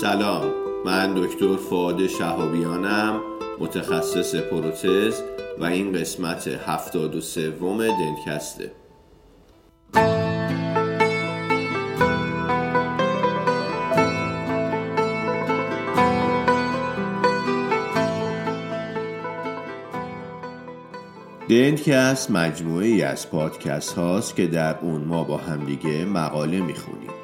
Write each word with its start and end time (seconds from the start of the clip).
سلام. 0.00 0.52
من 0.84 1.14
دکتر 1.14 1.56
فعاد 1.56 2.06
شهابیانم 2.06 3.20
متخصص 3.60 4.34
پروتز 4.34 5.20
و 5.58 5.64
این 5.64 5.92
قسمت 5.92 6.48
هفتاد 6.48 7.14
و 7.14 7.20
سوم 7.20 7.86
دنکسته 7.86 8.72
دنکست 21.48 22.30
مجموعه 22.30 22.86
ای 22.86 23.02
از 23.02 23.30
پادکست 23.30 23.92
هاست 23.92 24.36
که 24.36 24.46
در 24.46 24.78
اون 24.78 25.04
ما 25.04 25.24
با 25.24 25.36
همدیگه 25.36 26.04
مقاله 26.04 26.60
می‌خونیم. 26.60 27.23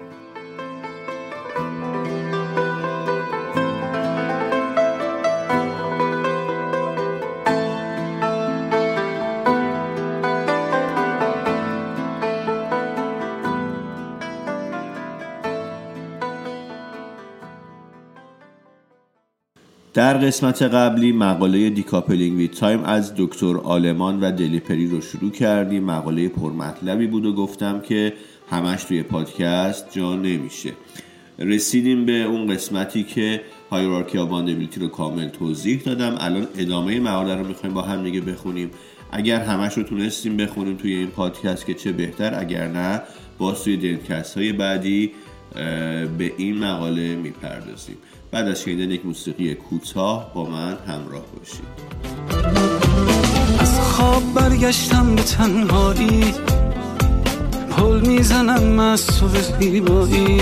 در 20.01 20.17
قسمت 20.17 20.61
قبلی 20.61 21.11
مقاله 21.11 21.69
decoupling 21.69 22.37
with 22.37 22.47
time 22.47 22.83
از 22.83 23.13
دکتر 23.17 23.57
آلمان 23.57 24.19
و 24.19 24.31
دلیپری 24.31 24.87
رو 24.87 25.01
شروع 25.01 25.31
کردیم. 25.31 25.83
مقاله 25.83 26.29
پرمطلبی 26.29 27.07
بود 27.07 27.25
و 27.25 27.33
گفتم 27.33 27.79
که 27.79 28.13
همش 28.49 28.83
توی 28.83 29.03
پادکست 29.03 29.91
جا 29.91 30.15
نمیشه. 30.15 30.71
رسیدیم 31.39 32.05
به 32.05 32.23
اون 32.23 32.53
قسمتی 32.53 33.03
که 33.03 33.41
هایرارکی 33.71 34.17
آواندبیلیتی 34.17 34.79
رو 34.79 34.87
کامل 34.87 35.27
توضیح 35.29 35.81
دادم. 35.85 36.15
الان 36.19 36.47
ادامه 36.57 36.99
مقاله 36.99 37.35
رو 37.35 37.47
می‌خوایم 37.47 37.73
با 37.75 37.81
هم 37.81 38.03
دیگه 38.03 38.21
بخونیم. 38.21 38.71
اگر 39.11 39.39
همش 39.39 39.73
رو 39.73 39.83
تونستیم 39.83 40.37
بخونیم 40.37 40.77
توی 40.77 40.93
این 40.93 41.07
پادکست 41.07 41.65
که 41.65 41.73
چه 41.73 41.91
بهتر 41.91 42.39
اگر 42.39 42.67
نه 42.67 43.01
باز 43.37 43.63
توی 43.63 43.77
دنکست 43.77 44.37
های 44.37 44.51
بعدی 44.53 45.11
به 46.17 46.33
این 46.37 46.57
مقاله 46.57 47.15
می‌پردازیم. 47.15 47.97
بعد 48.31 48.47
از 48.47 48.61
شنیدن 48.61 48.91
یک 48.91 49.05
موسیقی 49.05 49.55
کوتاه 49.55 50.31
با 50.33 50.45
من 50.45 50.77
همراه 50.87 51.23
باشید. 51.37 51.91
از 53.59 53.79
خواب 53.79 54.23
برگشتم 54.33 55.15
به 55.15 55.21
تنهایی. 55.21 56.33
پل 57.71 57.99
می‌زنم 57.99 58.79
از 58.79 59.07
تو 59.07 59.27
زیبایی. 59.27 60.41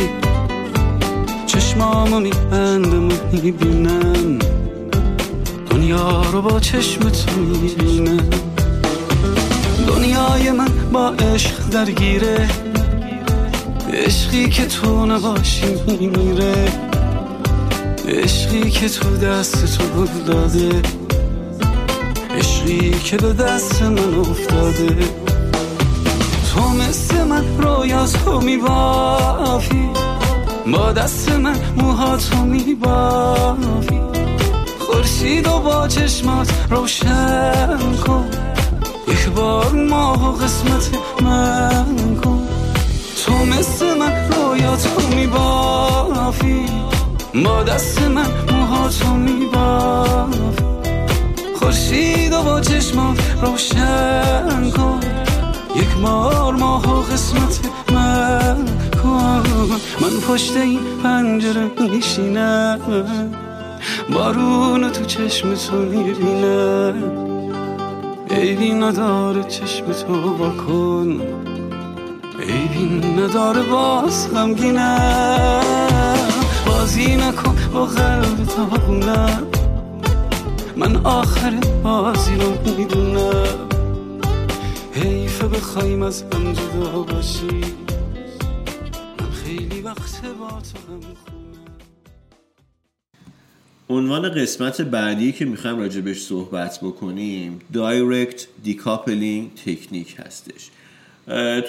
چشمامو 1.46 2.20
میبندم 2.20 3.08
و 3.08 3.12
می‌بینم. 3.44 4.40
دنیا 5.70 6.22
رو 6.32 6.42
با 6.42 6.60
چشم 6.60 7.10
تو 7.10 7.40
می‌بینم. 7.42 8.30
دنیای 9.88 10.52
من 10.52 10.92
با 10.94 11.10
عشق 11.10 11.70
درگیره. 11.70 12.50
عشقی 14.05 14.50
که 14.50 14.66
تو 14.66 15.05
نباشی 15.05 15.75
میمیره. 15.88 16.66
عشقی 18.08 18.69
که 18.72 18.89
تو 18.89 19.17
دست 19.17 19.78
تو 19.78 20.08
داده 20.28 20.81
عشقی 22.38 22.91
که 22.91 23.17
به 23.17 23.33
دست 23.33 23.81
من 23.81 24.19
افتاده. 24.19 24.97
تو 26.53 26.69
مثل 26.69 27.24
من 27.24 27.57
رویا 27.57 28.06
تو 28.07 28.41
میبافی. 28.41 29.90
با 30.74 30.91
دست 30.91 31.31
من 31.31 31.56
موها 31.78 32.18
تو 32.18 32.38
میبافی. 32.38 34.01
خورشید 34.79 35.47
و 35.47 35.59
با 35.59 35.88
چشمات 35.88 36.51
روشن 36.69 37.95
کن. 38.07 38.29
یک 39.07 39.29
بار 39.29 39.72
ماه 39.72 40.29
و 40.29 40.31
قسمت 40.31 40.90
من 41.22 42.16
کن. 42.24 42.38
تو 43.29 43.45
مثل 43.45 43.97
من 43.97 44.29
رویا 44.31 44.75
تو 44.75 45.16
میبافی. 45.16 46.66
با 47.45 47.63
دست 47.63 48.01
من 48.01 48.25
موهاتو 48.51 49.13
میباف 49.13 50.35
خورشید 51.56 52.34
و 52.34 52.44
با 52.44 52.62
چشمات 52.62 53.18
روشن 53.41 54.69
کن. 54.69 55.00
یک 55.75 55.97
مار 56.01 56.56
ماه 56.56 57.06
قسمت 57.12 57.59
من 57.91 58.66
کن. 59.03 59.44
من 60.01 60.19
پشت 60.28 60.57
این 60.57 60.79
پنجره 61.03 61.72
میشینم. 61.79 62.79
بارون 64.13 64.89
تو 64.91 65.06
چشم 65.06 65.53
تو 65.53 65.75
می‌بینم. 65.75 67.03
عیبی 68.31 68.73
نداره 68.73 69.44
چشم 69.44 69.85
تو 69.91 70.34
بکن 70.34 71.07
عیبی 71.12 71.49
نداره 73.29 73.63
باز 73.63 74.29
غمگینم. 74.34 76.17
بازی 76.67 77.16
نکن 77.16 77.56
با 77.73 77.85
قلب 77.85 78.45
تا 78.45 78.69
من 80.75 80.95
آخر 80.95 81.59
بازی 81.84 82.35
رو 82.35 82.75
می‌دونم. 82.78 83.69
حیفه 84.94 85.47
بخوایم 85.47 86.01
از 86.01 86.23
هم 86.34 86.53
جدا 86.53 87.01
باشی 87.01 87.62
من 89.19 89.31
خیلی 89.44 89.81
وقت 89.81 90.22
با 90.39 90.50
تو 90.50 90.94
هم 90.94 91.01
عنوان 93.89 94.29
قسمت 94.29 94.81
بعدی 94.81 95.31
که 95.31 95.45
می‌خوایم 95.45 95.79
راجبش 95.79 96.22
صحبت 96.22 96.79
بکنیم 96.81 97.59
direct 97.74 98.47
decoupling 98.63 99.52
technique 99.56 100.16
هستش. 100.25 100.69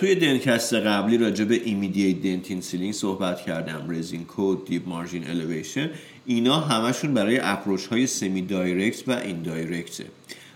توی 0.00 0.14
دنکست 0.14 0.74
قبلی 0.74 1.18
راجع 1.18 1.44
به 1.44 1.60
immediate 1.64 2.22
dentin 2.22 2.60
sealing 2.60 2.92
صحبت 2.92 3.40
کردم 3.40 3.86
resin 3.88 4.24
coat 4.24 4.64
deep 4.64 4.88
margin 4.88 5.30
elevation. 5.30 5.90
اینا 6.26 6.60
همشون 6.60 7.14
برای 7.14 7.38
approach 7.38 7.86
های 7.86 8.06
semi-direct 8.06 9.08
و 9.08 9.12
این 9.12 9.42
direct 9.42 9.96
ه 9.96 10.04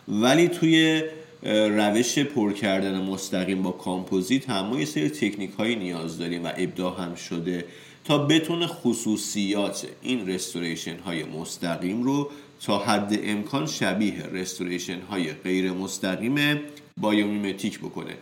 ولی 0.08 0.48
توی 0.48 1.02
روش 1.44 2.18
پر 2.18 2.52
کردن 2.52 3.00
مستقیم 3.00 3.62
با 3.62 3.70
کامپوزیت 3.70 4.50
هم 4.50 4.66
ما 4.66 4.78
یه 4.78 4.84
سری 4.84 5.08
تکنیک 5.08 5.50
هایی 5.50 5.76
نیاز 5.76 6.18
داریم 6.18 6.44
و 6.44 6.52
ابداع 6.56 7.02
هم 7.02 7.14
شده 7.14 7.64
تا 8.04 8.18
بتونه 8.18 8.66
خصوصیات 8.66 9.86
این 10.02 10.28
restoration 10.28 10.96
های 10.96 11.24
مستقیم 11.24 12.02
رو 12.02 12.30
تا 12.60 12.78
حد 12.78 13.18
امکان 13.22 13.66
شبیه 13.66 14.26
restoration 14.32 15.00
های 15.00 15.32
غیر 15.32 15.72
مستقیم 15.72 16.60
biomimetic 16.96 17.78
بکنه. 17.78 18.14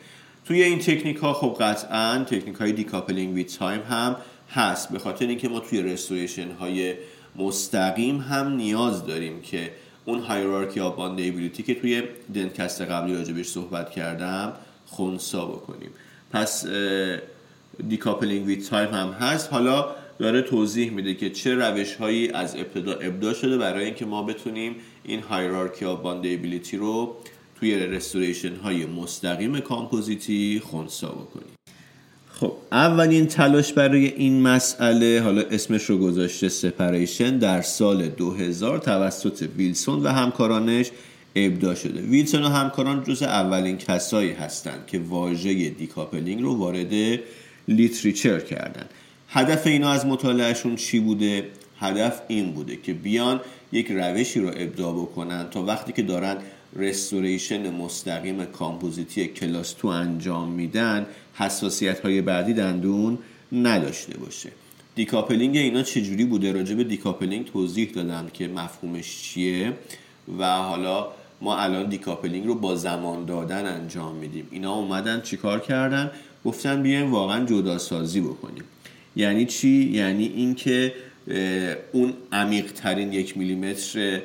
توی 0.45 0.63
این 0.63 0.79
تکنیک 0.79 1.17
ها 1.17 1.33
خب 1.33 1.57
قطعا 1.61 2.25
تکنیک 2.25 2.57
های 2.57 2.73
decoupling 2.73 3.35
with 3.35 3.59
time 3.59 3.81
هم 3.81 4.17
هست. 4.51 4.93
به 4.93 4.99
خاطر 4.99 5.27
اینکه 5.27 5.49
ما 5.49 5.61
توی 5.61 5.83
restoration 5.83 6.51
های 6.51 6.95
مستقیم 7.37 8.19
هم 8.19 8.53
نیاز 8.53 9.07
داریم 9.07 9.41
که 9.43 9.71
اون 10.05 10.19
hierarchy 10.19 10.81
of 10.81 10.97
bondability 10.97 11.63
که 11.63 11.75
توی 11.75 12.03
دنکست 12.35 12.81
قبلی 12.81 13.15
راجبش 13.15 13.47
صحبت 13.47 13.91
کردم 13.91 14.53
خونسا 14.87 15.47
بکنیم. 15.47 15.91
پس 16.31 16.67
decoupling 17.89 18.47
with 18.47 18.71
time 18.71 18.91
هم 18.91 19.09
هست. 19.09 19.53
حالا 19.53 19.87
داره 20.19 20.43
توضیح 20.43 20.91
میده 20.91 21.15
که 21.15 21.31
چه 21.31 21.55
روش 21.55 21.95
هایی 21.95 22.31
از 22.31 22.57
ابتدا 22.57 22.93
ابداع 22.93 23.35
شده 23.35 23.59
برای 23.59 23.85
اینکه 23.85 24.07
ما 24.07 24.23
بتونیم 24.23 24.77
این 25.05 25.21
hierarchy 25.21 25.85
of 25.85 26.01
bondability 26.01 26.77
رو 26.77 27.17
توی 27.63 27.77
restoration 27.77 28.57
های 28.57 28.87
مستقیم 28.87 29.61
کامپوزیتی 29.61 30.63
خونسا 30.65 31.09
بکنیم. 31.09 31.55
خب 32.33 32.53
اولین 32.73 33.27
تلاش 33.27 33.73
برای 33.73 34.07
این 34.07 34.43
مسئله 34.43 35.21
حالا 35.25 35.43
اسمش 35.43 35.85
رو 35.85 35.99
گذاشته 35.99 36.49
separation 36.49 37.39
در 37.39 37.63
سال 37.63 38.09
2000 38.09 38.79
توسط 38.79 39.49
ویلسون 39.57 40.03
و 40.03 40.09
همکارانش 40.09 40.91
ابداع 41.37 41.75
شده. 41.75 42.01
ویلسون 42.01 42.43
و 42.43 42.49
همکاران 42.49 43.05
جز 43.05 43.23
اولین 43.23 43.79
کسایی 43.79 44.33
هستند 44.33 44.87
که 44.87 44.99
واژه 44.99 45.69
decoupling 45.69 46.43
رو 46.43 46.55
وارد 46.57 47.21
literature 47.69 48.41
کردن. 48.41 48.87
هدف 49.29 49.67
اینا 49.67 49.91
از 49.91 50.07
مطالعهشون 50.07 50.77
چی 50.77 51.01
بوده؟ 51.01 51.49
هدف 51.81 52.23
این 52.29 52.53
بوده 52.53 52.77
که 52.77 52.93
بیان 52.93 53.41
یک 53.73 53.87
روشی 53.91 54.41
رو 54.41 54.49
ابداع 54.49 54.93
بکنن 54.95 55.51
تا 55.51 55.63
وقتی 55.63 55.93
که 55.93 56.03
دارن 56.03 56.37
restoration 56.77 57.71
مستقیم 57.71 58.45
کامپوزیتی 58.45 59.27
class 59.29 59.73
two 59.73 59.89
انجام 59.89 60.49
میدن 60.49 61.07
حساسیت 61.35 62.01
های 62.01 62.21
بعدی 62.21 62.53
دندون 62.53 63.19
نداشته 63.53 64.19
باشه. 64.19 64.51
decoupling 64.95 65.57
اینا 65.57 65.83
چجوری 65.83 66.25
بوده؟ 66.25 66.53
راجع 66.53 66.75
به 66.75 66.85
decoupling 66.85 67.47
توضیح 67.47 67.91
دادم 67.95 68.29
که 68.33 68.49
مفهومش 68.49 69.23
چیه 69.23 69.73
و 70.39 70.57
حالا 70.57 71.09
ما 71.41 71.57
الان 71.57 71.89
decoupling 71.89 72.47
رو 72.47 72.55
با 72.55 72.77
زمان 72.77 73.25
دادن 73.25 73.67
انجام 73.67 74.15
میدیم. 74.15 74.49
اینا 74.51 74.75
اومدن 74.75 75.21
چیکار 75.21 75.61
کردن؟ 75.61 76.11
گفتن 76.45 76.83
بیایم 76.83 77.13
واقعا 77.13 77.45
جدا 77.45 77.79
سازی 77.79 78.21
بکنیم. 78.21 78.65
یعنی 79.17 79.47
چی؟ 79.47 79.69
یعنی 79.69 80.27
اینکه 80.27 80.95
اون 81.93 82.13
عمیق 82.33 82.73
ترین 82.73 83.13
یک 83.13 83.39
میلیمتر 83.39 84.21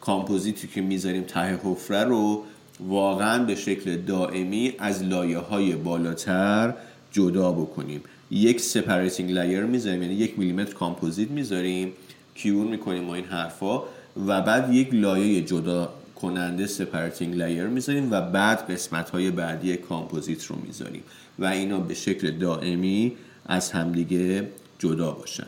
کامپوزیتی 0.00 0.68
که 0.68 0.80
می‌ذاریم 0.80 1.22
ته 1.22 1.60
حفره 1.64 2.04
رو 2.04 2.44
واقعا 2.88 3.44
به 3.44 3.54
شکل 3.54 3.96
دائمی 3.96 4.72
از 4.78 5.02
لایه 5.02 5.38
های 5.38 5.72
بالاتر 5.72 6.74
جدا 7.12 7.52
بکنیم. 7.52 8.00
یک 8.30 8.60
separating 8.60 9.30
layer 9.30 9.64
می‌ذاریم 9.64 10.02
یعنی 10.02 10.14
یک 10.14 10.38
میلیمتر 10.38 10.74
کامپوزیت 10.74 11.30
می‌ذاریم 11.30 11.92
cure 12.34 12.66
می‌کنیم 12.66 13.04
و 13.04 13.14
این 13.14 13.24
حرفا 13.24 13.82
و 14.26 14.40
بعد 14.40 14.74
یک 14.74 14.88
لایه 14.92 15.42
جدا 15.42 15.92
کننده 16.16 16.66
separating 16.66 17.34
layer 17.34 17.66
می‌ذاریم 17.66 18.12
و 18.12 18.20
بعد 18.20 18.70
قسمت 18.70 19.10
های 19.10 19.30
بعدی 19.30 19.76
کامپوزیت 19.76 20.44
رو 20.44 20.56
می‌ذاریم 20.66 21.02
و 21.38 21.44
اینا 21.44 21.78
به 21.78 21.94
شکل 21.94 22.30
دائمی 22.30 23.12
از 23.46 23.70
همدیگه 23.70 24.48
جدا 24.78 25.10
باشن. 25.10 25.46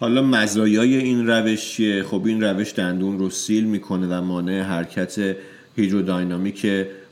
حالا 0.00 0.22
مزایای 0.22 0.96
این 0.96 1.26
روش 1.26 1.70
چیه؟ 1.70 2.02
خب 2.02 2.22
این 2.26 2.40
روش 2.40 2.74
دندون 2.74 3.18
رو 3.18 3.30
سیل 3.30 3.64
می‌کنه 3.64 4.06
و 4.06 4.22
مانع 4.22 4.60
حرکت 4.60 5.36
هیدروداینامیک 5.76 6.66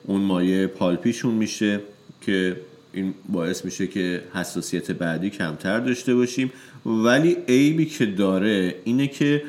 اون 0.04 0.20
مایه 0.20 0.66
پالپیشون 0.66 1.34
میشه 1.34 1.80
که 2.20 2.56
این 2.92 3.14
باعث 3.28 3.64
میشه 3.64 3.86
که 3.86 4.22
حساسیت 4.34 4.90
بعدی 4.90 5.30
کمتر 5.30 5.80
داشته 5.80 6.14
باشیم. 6.14 6.52
ولی 6.86 7.36
عیبی 7.48 7.86
که 7.86 8.06
داره 8.06 8.74
اینه 8.84 9.06
که 9.06 9.42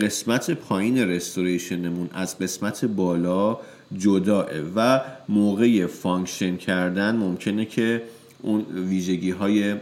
قسمت 0.00 0.50
پایین 0.50 0.98
رستوریشنمون 0.98 2.10
از 2.12 2.38
قسمت 2.38 2.84
بالا 2.84 3.58
جداه 3.98 4.46
و 4.76 5.00
موقع 5.28 5.86
function 5.86 6.56
کردن 6.56 7.16
ممکنه 7.16 7.64
که 7.64 8.02
اون 8.42 8.66
ویژگی 8.88 9.30
های 9.30 9.74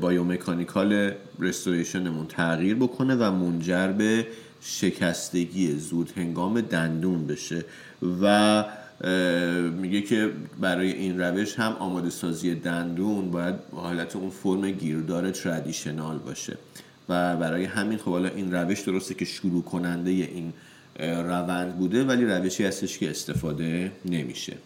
biomechanical 0.00 1.12
restoration 1.38 2.07
مون 2.07 2.26
تغییر 2.26 2.74
بکنه 2.74 3.14
و 3.14 3.30
منجر 3.30 3.88
به 3.88 4.26
شکستگی 4.60 5.72
زود 5.72 6.12
هنگام 6.16 6.60
دندون 6.60 7.26
بشه. 7.26 7.64
و 8.22 8.64
میگه 9.80 10.00
که 10.00 10.30
برای 10.60 10.92
این 10.92 11.20
روش 11.20 11.58
هم 11.58 11.72
آماده 11.72 12.10
سازی 12.10 12.54
دندون 12.54 13.30
باید 13.30 13.54
حالت 13.72 14.16
اون 14.16 14.30
فرم 14.30 14.70
گیردار 14.70 15.30
traditional 15.30 16.18
باشه. 16.18 16.56
و 17.08 17.36
برای 17.36 17.64
همین 17.64 17.98
خب 17.98 18.10
حالا 18.10 18.28
این 18.28 18.52
روش 18.54 18.80
درسته 18.80 19.14
که 19.14 19.24
شروع 19.24 19.62
کننده 19.62 20.10
این 20.10 20.52
روند 21.00 21.76
بوده 21.76 22.04
ولی 22.04 22.24
روشی 22.24 22.64
هستش 22.64 22.98
که 22.98 23.10
استفاده 23.10 23.92
نمیشه. 24.04 24.56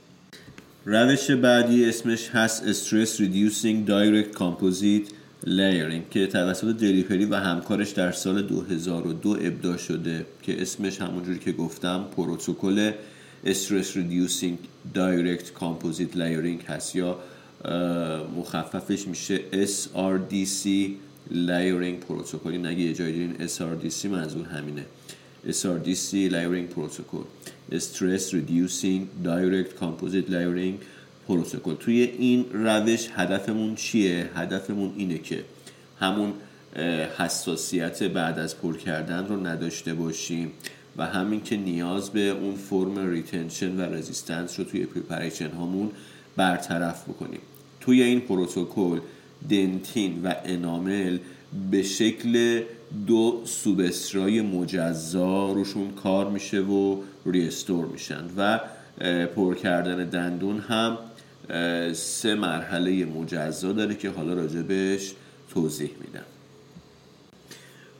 روش 0.91 1.31
بعدی 1.31 1.85
اسمش 1.85 2.29
هست 2.29 2.73
Stress 2.73 3.19
Reducing 3.19 3.89
Direct 3.89 4.39
Composite 4.39 5.13
Layering 5.47 6.11
که 6.11 6.27
توسط 6.27 6.77
دلیپری 6.77 7.25
و 7.25 7.35
همکارش 7.35 7.91
در 7.91 8.13
سال 8.13 8.43
2002 8.43 9.31
ابداع 9.31 9.77
شده 9.77 10.27
که 10.43 10.63
اسمش 10.63 11.01
همونجوری 11.01 11.39
که 11.39 11.53
گفتم 11.53 12.05
پروتکل 12.17 12.93
Stress 13.45 13.95
Reducing 13.95 14.57
Direct 14.95 15.61
Composite 15.61 16.15
Layering 16.15 16.71
هست 16.71 16.97
یا 16.97 17.19
مخففش 18.37 19.07
میشه 19.09 19.41
SRDC 19.53 20.69
Layering 21.33 22.05
پروتکل 22.09 22.67
نگه 22.67 22.81
یه 22.81 22.95
جایی 22.95 23.13
دیدین 23.13 23.49
SRDC 23.49 24.05
منظور 24.05 24.47
همینه. 24.47 24.85
SRDC 25.47 26.31
Layering 26.31 26.69
Protocol. 26.75 27.27
Stress 27.79 28.33
Reducing 28.33 29.09
Direct 29.23 29.77
Composite 29.77 30.29
Layering 30.29 30.79
Protocol. 31.27 31.75
توی 31.81 32.03
این 32.19 32.45
روش 32.53 33.09
هدفمون 33.15 33.75
چیه؟ 33.75 34.31
هدفمون 34.35 34.95
اینه 34.97 35.19
که 35.19 35.45
همون 36.01 36.33
حساسیت 37.19 38.03
بعد 38.03 38.39
از 38.39 38.59
پر 38.59 38.77
کردن 38.77 39.27
رو 39.27 39.47
نداشته 39.47 39.95
باشیم 39.95 40.53
و 40.97 41.07
همین 41.07 41.43
که 41.43 41.57
نیاز 41.57 42.11
به 42.11 42.21
اون 42.29 42.55
فرم 42.55 43.11
retention 43.11 43.77
و 43.77 43.81
resistance 43.95 44.59
رو 44.59 44.65
توی 44.65 44.87
preparation 44.87 45.51
هامون 45.51 45.91
برطرف 46.37 47.05
بکنیم. 47.09 47.41
توی 47.81 48.03
این 48.03 48.21
پروتکل 48.21 49.01
dentin 49.51 50.23
و 50.23 50.35
enamel 50.45 51.19
به 51.71 51.83
شکل 51.83 52.63
دو 53.07 53.43
سوبسترای 53.45 54.41
مجزا 54.41 55.53
روشون 55.53 55.91
کار 55.91 56.31
میشه 56.31 56.61
و 56.61 56.97
restore 57.27 57.87
میشن 57.87 58.25
و 58.37 58.61
پر 59.27 59.55
کردن 59.55 60.05
دندون 60.05 60.59
هم 60.59 60.99
سه 61.93 62.35
مرحله 62.35 63.05
مجزا 63.05 63.73
داره 63.73 63.95
که 63.95 64.11
حالا 64.11 64.33
راجبش 64.33 65.15
توضیح 65.55 65.91
میدم. 66.01 66.25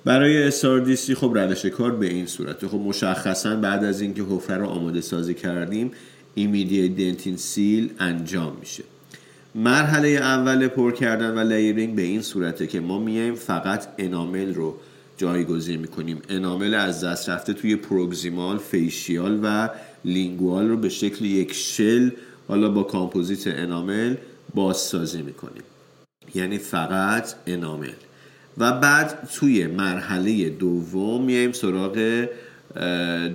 برای 0.05 0.51
SRDC 0.51 1.13
خب 1.13 1.33
روش 1.35 1.67
کار 1.67 1.97
به 1.97 2.07
این 2.07 2.27
صورته 2.27 2.69
خب 2.69 2.79
مشخصا 2.79 3.57
بعد 3.57 3.85
از 3.85 4.01
اینکه 4.01 4.23
حفره 4.23 4.57
رو 4.57 4.67
آماده 4.67 5.01
سازی 5.01 5.35
کردیم 5.35 5.91
immediate 6.35 6.97
dentin 6.97 7.37
seal 7.37 7.91
انجام 7.99 8.57
میشه. 8.61 8.85
مرحله 9.59 10.09
اول 10.09 10.69
پر 10.69 10.93
کردن 10.93 11.35
و 11.35 11.53
layering 11.53 11.95
به 11.95 12.03
این 12.03 12.23
صورته 12.23 12.67
که 12.67 12.81
ما 12.81 12.99
میایم 12.99 13.35
فقط 13.35 13.89
enamel 13.99 14.55
رو 14.55 14.77
جایگزین 15.17 15.81
می‌کنیم. 15.81 16.23
enamel 16.29 16.75
از 16.75 17.05
دست 17.05 17.29
رفته 17.29 17.53
توی 17.53 17.77
proximal 17.77 18.59
facial 18.59 19.41
و 19.43 19.69
lingual 20.05 20.69
رو 20.69 20.77
به 20.77 20.89
شکل 20.89 21.25
یک 21.25 21.53
shell 21.53 22.11
حالا 22.49 22.69
با 22.69 22.83
کامپوزیت 22.83 23.47
enamel 23.47 24.15
بازسازی 24.55 25.23
می‌کنیم. 25.23 25.63
یعنی 26.35 26.59
فقط 26.59 27.35
enamel. 27.47 27.95
و 28.59 28.73
بعد 28.73 29.29
توی 29.35 29.67
مرحله 29.67 30.51
دوم 30.51 31.25
میایم 31.25 31.53
سراغ 31.53 32.27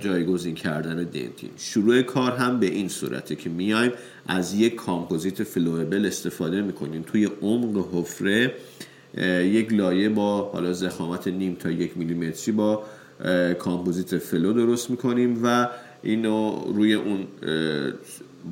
جایگزین 0.00 0.54
کردن 0.54 0.96
dentin. 0.96 1.50
شروع 1.56 2.02
کار 2.02 2.32
هم 2.32 2.60
به 2.60 2.66
این 2.66 2.88
صورته 2.88 3.36
که 3.36 3.50
میایم 3.50 3.92
از 4.26 4.54
یک 4.54 4.74
کامپوزیت 4.74 5.42
flowable 5.42 6.06
استفاده 6.06 6.62
می‌کنیم. 6.62 7.02
توی 7.02 7.28
عمق 7.42 7.86
حفره 7.92 8.54
یک 9.42 9.72
لایه 9.72 10.08
با 10.08 10.50
حالا 10.52 10.72
ضخامت 10.72 11.28
نیم 11.28 11.54
تا 11.54 11.70
یک 11.70 11.96
میلیمتری 11.96 12.52
با 12.52 12.84
کامپوزیت 13.58 14.18
flow 14.18 14.52
درست 14.52 14.90
می‌کنیم 14.90 15.40
و 15.44 15.68
اینو 16.02 16.64
روی 16.74 16.94
اون 16.94 17.26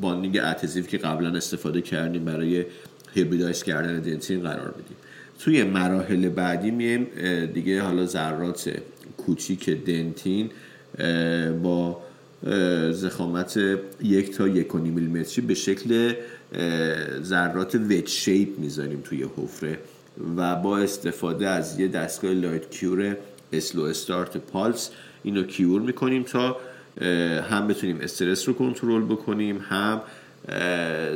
bonding 0.00 0.40
adhesive 0.44 0.85
که 0.85 0.99
قبلا 0.99 1.37
استفاده 1.37 1.80
کردیم 1.80 2.25
برای 2.25 2.64
hybridize 3.14 3.62
کردن 3.62 4.00
dentin 4.00 4.40
قرار 4.40 4.71
بدیم 4.71 4.97
توی 5.38 5.64
مراحل 5.64 6.28
بعدی 6.28 6.71
میایم 6.71 7.06
دیگه 7.54 7.83
حالا 7.83 8.06
ذرات 8.06 8.73
کوچیک 9.16 9.71
dentin 9.71 10.50
با 11.62 12.02
ضخامت 12.92 13.61
یک 14.02 14.37
تا 14.37 14.49
یک 14.49 14.75
و 14.75 14.75
نیم 14.75 14.78
میلیمتری 14.78 15.46
به 15.46 15.54
شکل 15.54 16.14
ذرات 17.22 17.75
wedge 17.75 18.09
shape 18.09 18.59
می‌ذاریم 18.58 19.00
توی 19.04 19.26
حفره 19.37 19.78
و 20.37 20.56
با 20.56 20.78
استفاده 20.78 21.49
از 21.49 21.80
یه 21.80 21.88
دستگاه 21.88 22.30
light 22.32 22.71
cure 22.71 23.16
slow 23.52 23.82
start 23.82 24.37
pulse 24.37 24.90
اینو 25.22 25.42
cure 25.42 25.80
می‌کنیم 25.80 26.22
تا 26.22 26.56
هم 27.50 27.68
بتونیم 27.68 28.00
استرس 28.00 28.49
رو 28.49 28.54
کنترل 28.54 29.02
بکنیم 29.02 29.58
هم 29.68 30.00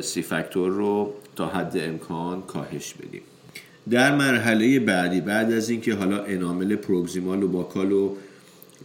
C 0.00 0.23
factor 0.23 0.71
رو 0.71 1.14
تا 1.37 1.47
حد 1.47 1.76
امکان 1.76 2.42
کاهش 2.42 2.95
بدیم. 2.95 3.23
در 3.90 4.14
مرحله 4.14 4.80
بعدی 4.80 5.21
بعد 5.21 5.52
از 5.52 5.71
اینکه 5.71 5.95
حالا 5.95 6.23
enamel 6.25 6.76
proximal 6.76 7.43
و 7.42 7.49
buccal 7.49 7.93
و 7.92 8.16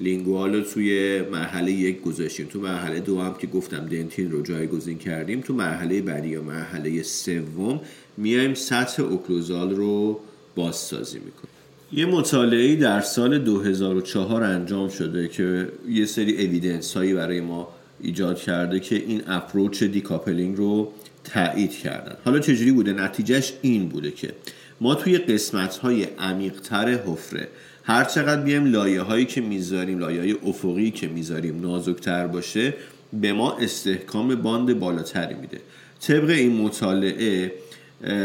lingual 0.02 0.56
رو 0.56 0.62
توی 0.62 1.22
مرحله 1.22 1.72
یک 1.72 2.02
گذاشتیم. 2.02 2.46
تو 2.46 2.60
مرحله 2.60 3.00
دو 3.00 3.22
هم 3.22 3.34
که 3.34 3.48
گفتم 3.48 3.86
dentin 3.86 4.32
رو 4.32 4.42
جایگزین 4.42 4.98
کردیم 4.98 5.42
تو 5.42 5.54
مرحله 5.54 6.02
بعدی 6.02 6.28
یا 6.28 6.42
مرحله 6.42 7.04
سوم 7.04 7.82
میایم 8.18 8.54
سطح 8.54 9.04
occlusal 9.04 9.76
رو 9.76 10.20
بازسازی 10.56 11.20
می‌کنیم. 11.20 11.52
یه 11.94 12.06
مطالعه 12.06 12.76
در 12.76 13.02
سال 13.02 13.40
2004 13.40 14.44
انجام 14.44 14.90
شده 14.90 15.28
که 15.28 15.68
یه 15.90 16.06
سری 16.06 16.46
evidence 16.46 16.94
هایی 16.94 17.14
برای 17.14 17.42
ما 17.42 17.68
ایجاد 18.02 18.40
کرده 18.40 18.80
که 18.80 18.96
این 18.96 19.22
approach 19.28 19.84
decoupling 19.84 20.58
رو 20.58 20.94
تایید 21.24 21.72
کردن. 21.72 22.16
حالا 22.26 22.40
چجوری 22.40 22.72
بوده؟ 22.72 22.94
نتیجهش 22.94 23.54
این 23.62 23.90
بوده 23.90 24.12
که 24.12 24.34
ما 24.82 24.96
توی 24.96 25.18
قسمت 25.18 25.78
های 25.78 26.04
عمیقتر 26.04 26.90
حفره 26.90 27.48
هر 27.84 28.04
چقدر 28.04 28.42
بیایم 28.42 28.66
لایه 28.66 29.02
هایی 29.02 29.26
که 29.26 29.42
می‌ذاریم 29.42 30.00
لایه 30.00 30.22
های 30.22 30.32
افقی 30.32 30.92
که 30.92 31.08
می‌ذاریم 31.08 31.62
نازکتر 31.62 32.28
باشه 32.28 32.74
به 33.14 33.34
ما 33.34 33.52
استحکام 33.52 34.36
باند 34.36 34.80
بالاتری 34.80 35.36
میده. 35.36 35.60
طبق 36.02 36.30
این 36.30 36.62
مطالعه 36.62 37.52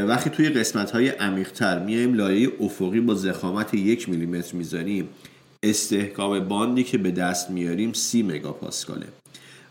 وقتی 0.09 0.31
توی 0.31 0.49
قسمت 0.49 0.91
های 0.91 1.09
عمیقتر 1.09 1.79
میایم 1.79 2.15
لایه 2.15 2.53
افقی 2.61 3.01
با 3.01 3.15
زخامت 3.15 3.75
یک 3.75 4.09
میلیمتر 4.09 4.57
می‌ذاریم 4.57 5.09
استحکام 5.63 6.41
باندی 6.41 6.85
که 6.85 6.99
به 6.99 7.11
دست 7.11 7.51
میاریم 7.51 7.93
سی 7.93 8.23
مگاپاسکاله. 8.23 9.07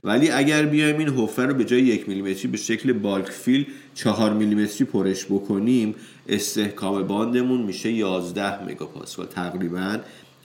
ولی 0.05 0.29
اگر 0.29 0.65
بیایم 0.65 0.97
این 0.97 1.09
حفره 1.09 1.45
رو 1.45 1.53
به 1.53 1.65
جای 1.65 1.81
یک 1.81 2.09
میلیمتری 2.09 2.47
به 2.47 2.57
شکل 2.57 2.93
بالک 2.93 3.29
فیل 3.29 3.65
چهار 3.93 4.33
میلیمتری 4.33 4.85
پرش 4.85 5.25
بکنیم 5.25 5.95
استحکام 6.27 7.07
bond 7.07 7.38
مون 7.38 7.61
میشه 7.61 7.91
11 7.91 8.63
مگاپاسکال. 8.63 9.25
تقریبا 9.25 9.97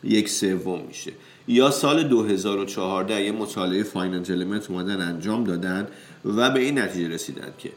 یک 0.05 0.29
سوم 0.29 0.81
میشه. 0.89 1.13
یا 1.49 1.71
سال 1.71 2.03
2014 2.03 3.25
یه 3.25 3.33
مطالعه 3.33 3.83
finite 3.83 4.31
element 4.31 4.71
اومدن 4.71 5.01
انجام 5.01 5.45
دادن 5.45 5.89
و 6.25 6.51
به 6.51 6.61
این 6.61 6.79
نتیجه 6.79 7.09
رسیدن 7.09 7.49
که 7.59 7.71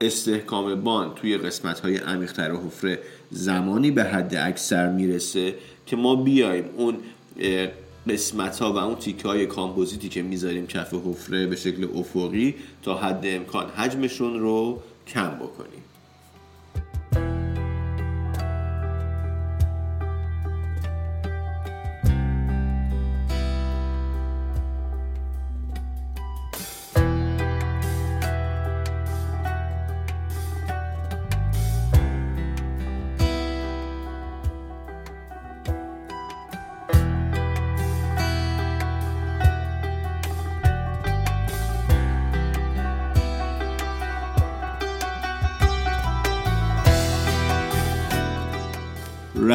استحکام 0.00 0.74
bond 0.74 1.14
توی 1.14 1.38
قسمت 1.38 1.80
های 1.80 1.96
عمیقتر 1.96 2.52
حفره 2.52 2.98
زمانی 3.30 3.90
به 3.90 4.04
حد 4.04 4.34
اکثر 4.34 4.92
می‌رسه 4.92 5.54
که 5.86 5.96
ما 5.96 6.16
بیایم 6.16 6.64
اون 6.76 6.96
قسمت 8.08 8.58
ها 8.58 8.72
و 8.72 8.76
اون 8.76 8.94
تیکه 8.94 9.28
های 9.28 9.46
کامپوزیتی 9.46 10.08
که 10.08 10.22
می‌ذاریم 10.22 10.66
کف 10.66 10.94
حفره 10.94 11.46
به 11.46 11.56
شکل 11.56 11.88
افقی 11.94 12.54
تا 12.82 12.94
حد 12.94 13.22
امکان 13.24 13.70
حجمشون 13.70 14.40
رو 14.40 14.82
کم 15.06 15.30
بکنیم. 15.30 15.82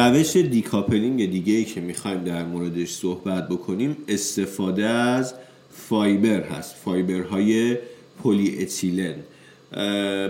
روش 0.02 0.36
decoupling 0.36 1.30
دیگه 1.30 1.52
ای 1.52 1.64
که 1.64 1.80
می‌خوایم 1.80 2.24
در 2.24 2.44
موردش 2.44 2.90
صحبت 2.90 3.48
بکنیم 3.48 3.96
استفاده 4.08 4.84
از 4.84 5.34
fiber 5.70 6.42
هست 6.42 6.74
fiber 6.84 7.51
های 7.51 7.78
پلی 8.22 8.62
اتیلن 8.62 9.14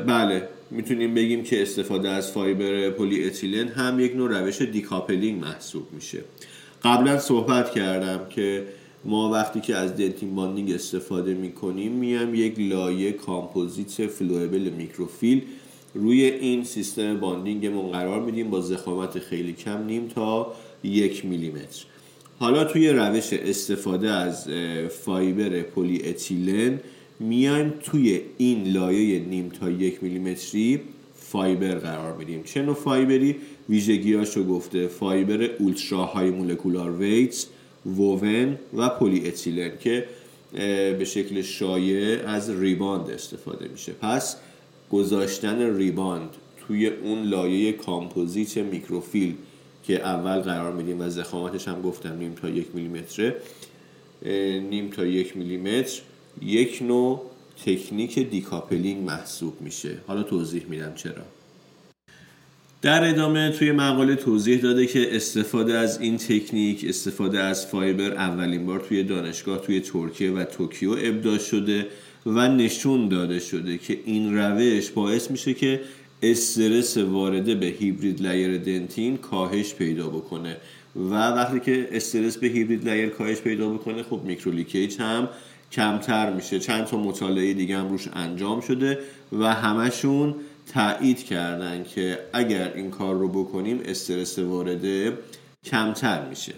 بله 0.07 0.49
می‌تونیم 0.71 1.15
بگیم 1.15 1.43
که 1.43 1.63
استفاده 1.63 2.09
از 2.09 2.31
fiber 2.31 2.91
پلی 2.91 3.25
اتیلن 3.27 3.69
هم 3.69 4.01
یک 4.01 4.17
نوع 4.17 4.41
روش 4.41 4.63
decoupling 4.63 5.41
محسوب 5.41 5.87
میشه. 5.93 6.19
قبلا 6.85 7.19
صحبت 7.19 7.71
کردم 7.71 8.21
که 8.31 8.67
ما 9.05 9.31
وقتی 9.31 9.61
که 9.61 9.77
از 9.77 9.97
dentin 9.97 10.35
bonding 10.35 10.73
استفاده 10.73 11.35
می‌کنیم 11.35 11.93
میام 11.93 12.35
یک 12.35 12.55
لایه 12.59 13.13
کامپوزیت 13.13 14.07
flowable 14.07 14.71
microfill 14.77 15.43
روی 15.95 16.25
این 16.25 16.65
سیستم 16.65 17.21
bonding 17.21 17.71
مون 17.71 17.93
قرار 17.93 18.23
میدیم 18.23 18.51
با 18.51 18.61
ضخامت 18.61 19.19
خیلی 19.19 19.53
کم 19.53 19.85
نیم 19.85 20.09
تا 20.09 20.53
یک 20.85 21.25
میلیمتر. 21.25 21.85
حالا 22.39 22.65
توی 22.65 22.89
روش 22.89 23.33
استفاده 23.33 24.11
از 24.11 24.49
fiber 25.05 25.63
پلی 25.63 26.03
اتیلن 26.05 26.81
میایم 27.21 27.75
توی 27.83 28.21
این 28.39 28.73
لایه 28.73 29.19
نیم 29.19 29.49
تا 29.49 29.71
یک 29.71 30.03
میلیمتری 30.03 30.81
fiber 31.15 31.75
قرار 31.75 32.17
میدیم. 32.17 32.43
چه 32.43 32.63
نوع 32.63 32.75
fiber 32.75 33.19
ی؟ 33.19 33.37
ویژگیاشو 33.69 34.45
گفته 34.45 34.89
fiber 34.89 35.43
ultra 35.43 36.05
high 36.05 36.31
molecular 36.31 36.93
weight 36.93 37.47
woven 37.87 38.59
و 38.77 38.89
پلی 38.89 39.27
اتیلن 39.27 39.71
که 39.81 40.07
به 40.99 41.05
شکل 41.05 41.43
شایع 41.43 42.29
از 42.29 42.51
Ribbond 42.51 43.11
استفاده 43.11 43.69
میشه. 43.69 43.93
پس 43.93 44.37
گذاشتن 44.93 45.77
Ribbond 45.77 46.31
توی 46.67 46.87
اون 46.87 47.23
لایه 47.23 47.73
کامپوزیت 47.73 48.59
microfill 48.59 49.35
که 49.85 50.01
اول 50.07 50.41
قرار 50.41 50.73
میدیم 50.73 51.01
و 51.01 51.09
ضخامتش 51.09 51.69
هم 51.69 51.83
گفتم 51.83 52.17
نیم 52.19 52.35
تا 52.35 52.49
یک 52.49 52.67
میلیمتره 52.75 53.37
نیم 54.71 54.91
تا 54.91 55.07
یک 55.07 55.37
میلیمتر 55.37 56.01
یک 56.43 56.83
نوع 56.83 57.23
تکنیک 57.65 58.19
decoupling 58.19 59.05
محسوب 59.05 59.61
میشه. 59.61 59.99
حالا 60.07 60.23
توضیح 60.23 60.67
میدم 60.69 60.93
چرا. 60.95 61.23
در 62.83 63.09
ادامه 63.09 63.51
توی 63.51 63.73
مقاله 63.73 64.15
توضیح 64.15 64.61
داده 64.61 64.87
که 64.87 65.17
استفاده 65.17 65.75
از 65.79 66.01
این 66.01 66.17
تکنیک 66.17 66.85
استفاده 66.89 67.41
از 67.41 67.67
fiber 67.67 68.13
اولین 68.13 68.67
بار 68.67 68.81
توی 68.81 69.03
دانشگاه 69.03 69.59
توی 69.59 69.81
ترکیه 69.81 70.33
و 70.33 70.45
توکیو 70.45 70.97
ابداع 70.99 71.39
شده. 71.39 71.87
و 72.27 72.49
نشون 72.49 73.09
داده 73.09 73.41
شده 73.41 73.79
که 73.79 73.99
این 74.05 74.39
روش 74.39 74.91
باعث 74.91 75.31
میشه 75.31 75.55
که 75.55 75.81
استرس 76.23 76.97
وارده 76.97 77.55
به 77.55 77.67
hybrid 77.67 78.27
layer 78.27 78.59
dentin 78.59 79.17
کاهش 79.17 79.75
پیدا 79.75 80.09
بکنه. 80.09 80.57
و 80.97 81.11
وقتی 81.11 81.61
که 81.61 81.89
استرس 81.93 82.37
به 82.37 82.47
hybrid 82.47 82.89
layer 82.89 83.09
کاهش 83.09 83.39
پیدا 83.39 83.69
بکنه 83.69 84.03
خب 84.03 84.21
microleakage 84.25 85.01
هم 85.01 85.29
کمتر 85.73 86.33
میشه. 86.33 86.59
چند 86.59 86.85
تا 86.85 86.97
مطالعه 86.97 87.55
دیگه 87.55 87.79
هم 87.79 87.89
روش 87.89 88.09
انجام 88.13 88.61
شده 88.61 88.99
و 89.33 89.55
همشون 89.55 90.35
تایید 90.75 91.25
کردن 91.25 91.85
که 91.95 92.19
اگر 92.33 92.73
این 92.75 92.91
کار 92.91 93.15
رو 93.15 93.29
بکنیم 93.29 93.81
استرس 93.85 94.39
وارده 94.39 95.19
کمتر 95.65 96.29
میشه. 96.29 96.53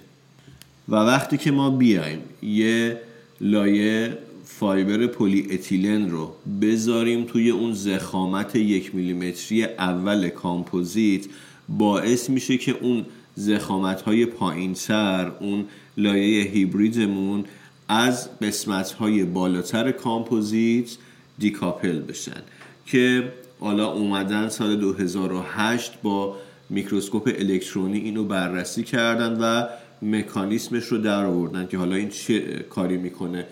و 0.89 0.95
وقتی 0.95 1.37
که 1.37 1.51
ما 1.51 1.71
بیایم 1.71 2.21
یه 2.43 3.01
لایه 3.41 4.19
fiber 4.45 5.07
پلی 5.07 5.47
اتیلن 5.51 6.11
رو 6.11 6.33
بذاریم 6.61 7.25
توی 7.25 7.51
اون 7.51 7.73
ضخامت 7.73 8.57
یک 8.57 8.95
میلیمتری 8.95 9.65
اول 9.65 10.29
کامپوزیت 10.29 11.25
باعث 11.69 12.31
میشه 12.31 12.57
که 12.57 12.77
اون 12.81 13.07
ضخامت 13.35 14.03
های 14.03 14.27
پایین 14.27 14.75
تر 14.75 15.33
اون 15.41 15.65
لایه 15.97 16.45
هیبریدمون 16.45 17.45
از 17.89 18.39
قسمت 18.39 18.93
های 18.93 19.25
بالاتر 19.25 19.93
کامپوزیت 19.93 20.97
decouple 21.39 22.01
بشن. 22.01 22.43
که 22.87 23.33
حالا 23.61 23.93
اومدن 23.93 24.49
سال 24.49 24.77
2008 24.77 26.03
با 26.03 26.37
میکروسکوپ 26.71 27.33
الکترونی 27.39 27.99
اینو 27.99 28.25
بررسی 28.25 28.83
کردن 28.83 29.39
و 29.41 29.67
مکانیسمش 30.03 30.85
رو 30.85 30.99
در 30.99 31.25
آوردن 31.25 31.67
که 31.67 31.79
حالا 31.79 31.97
این 31.97 32.09
چه 32.09 32.41
کاری 32.71 32.97
می‌کنه. 32.97 33.47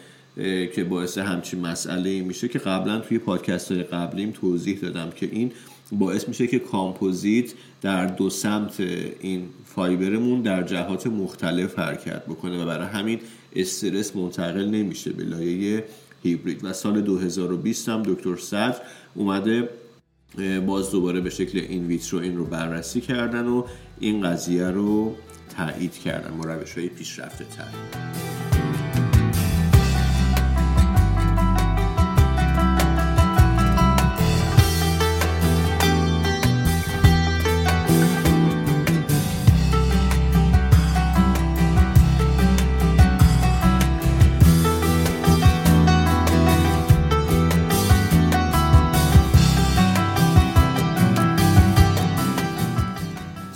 که 0.74 0.86
باعث 0.90 1.18
همچین 1.18 1.60
مسئله 1.60 2.22
میشه 2.22 2.48
که 2.48 2.58
قبلا 2.58 2.98
توی 2.98 3.18
پادکست 3.18 3.72
های 3.72 3.82
قبلیم 3.82 4.30
توضیح 4.30 4.78
دادم 4.78 5.10
که 5.10 5.28
این 5.32 5.52
باعث 5.92 6.28
میشه 6.28 6.46
که 6.46 6.58
کامپوزیت 6.58 7.52
در 7.82 8.06
دو 8.06 8.30
سمت 8.30 8.80
این 9.20 9.48
fiber 9.64 10.13
مون 10.13 10.42
در 10.42 10.62
جهات 10.62 11.06
مختلف 11.06 11.78
حرکت 11.78 12.26
بکنه 12.26 12.62
و 12.62 12.66
برای 12.66 12.86
همین 12.86 13.20
استرس 13.56 14.16
منتقل 14.16 14.64
نمیشه 14.64 15.12
به 15.12 15.24
لایه 15.24 15.84
هیبرید. 16.22 16.64
و 16.64 16.72
سال 16.72 17.00
2020 17.00 17.88
هم 17.88 18.02
دکتر 18.02 18.36
صدر 18.36 18.76
اومده 19.14 19.68
باز 20.66 20.90
دوباره 20.90 21.20
به 21.20 21.30
شکل 21.30 21.58
این 21.58 21.86
ویترو 21.86 22.18
این 22.18 22.36
رو 22.36 22.44
بررسی 22.44 23.00
کردن 23.00 23.46
و 23.46 23.64
این 24.00 24.22
قضیه 24.22 24.66
رو 24.66 25.14
تایید 25.56 25.98
کردن 25.98 26.34
مروش 26.34 26.78
های 26.78 26.88
پیشرفته 26.88 27.44
تر. 27.44 28.51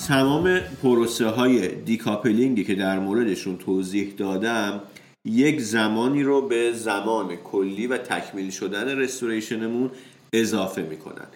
تمام 0.07 0.59
پروسه 0.59 1.27
های 1.27 1.69
دیکاپلینگی 1.69 2.65
که 2.65 2.75
در 2.75 2.99
موردشون 2.99 3.57
توضیح 3.57 4.15
دادم 4.17 4.81
یک 5.25 5.61
زمانی 5.61 6.23
رو 6.23 6.49
به 6.49 6.73
زمان 6.73 7.37
کلی 7.37 7.87
و 7.87 7.99
تکمیل 7.99 8.51
شدن 8.51 8.99
رستوریشنمون 8.99 9.91
اضافه 10.33 10.83
می‌کنن. 10.83 11.27